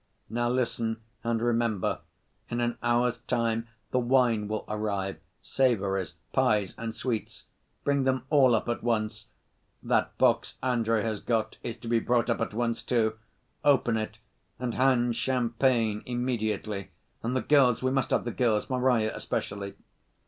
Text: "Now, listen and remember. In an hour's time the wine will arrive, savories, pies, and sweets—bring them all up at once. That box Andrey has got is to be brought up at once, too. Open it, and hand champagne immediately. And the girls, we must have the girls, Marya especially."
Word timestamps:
"Now, 0.31 0.49
listen 0.49 0.99
and 1.23 1.39
remember. 1.43 1.99
In 2.49 2.59
an 2.59 2.79
hour's 2.81 3.19
time 3.19 3.67
the 3.91 3.99
wine 3.99 4.47
will 4.47 4.65
arrive, 4.67 5.17
savories, 5.43 6.15
pies, 6.33 6.73
and 6.75 6.95
sweets—bring 6.95 8.03
them 8.05 8.23
all 8.31 8.55
up 8.55 8.67
at 8.67 8.81
once. 8.81 9.27
That 9.83 10.17
box 10.17 10.55
Andrey 10.63 11.03
has 11.03 11.19
got 11.19 11.57
is 11.61 11.77
to 11.77 11.87
be 11.87 11.99
brought 11.99 12.31
up 12.31 12.41
at 12.41 12.55
once, 12.55 12.81
too. 12.81 13.19
Open 13.63 13.95
it, 13.95 14.17
and 14.57 14.73
hand 14.73 15.17
champagne 15.17 16.01
immediately. 16.07 16.89
And 17.21 17.35
the 17.35 17.41
girls, 17.41 17.83
we 17.83 17.91
must 17.91 18.09
have 18.09 18.25
the 18.25 18.31
girls, 18.31 18.71
Marya 18.71 19.15
especially." 19.15 19.75